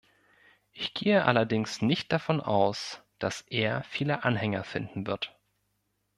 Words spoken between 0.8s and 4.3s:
gehe allerdings nicht davon aus, dass er viele